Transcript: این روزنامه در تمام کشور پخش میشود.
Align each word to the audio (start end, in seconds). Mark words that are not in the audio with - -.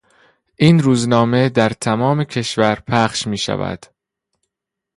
این 0.55 0.79
روزنامه 0.79 1.49
در 1.49 1.69
تمام 1.69 2.23
کشور 2.23 2.75
پخش 2.87 3.27
میشود. 3.27 3.85